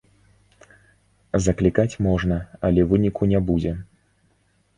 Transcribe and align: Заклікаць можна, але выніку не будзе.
Заклікаць 1.47 1.99
можна, 2.07 2.35
але 2.71 2.81
выніку 2.95 3.23
не 3.37 3.45
будзе. 3.53 3.77